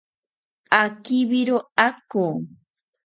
[0.81, 1.57] Akibiro
[1.87, 2.23] ako